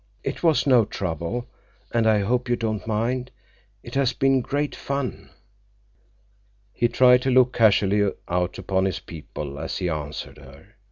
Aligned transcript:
"It 0.23 0.41
was 0.41 0.65
no 0.65 0.83
trouble. 0.83 1.47
And 1.91 2.07
I 2.07 2.21
hope 2.21 2.49
you 2.49 2.55
don't 2.55 2.87
mind. 2.87 3.29
It 3.83 3.93
has 3.93 4.13
been 4.13 4.41
great 4.41 4.75
fun." 4.75 5.29
He 6.73 6.87
tried 6.87 7.21
to 7.21 7.29
look 7.29 7.53
casually 7.53 8.11
out 8.27 8.57
upon 8.57 8.85
his 8.85 8.97
people 8.99 9.59
as 9.59 9.77
he 9.77 9.89
answered 9.89 10.39
her. 10.39 10.69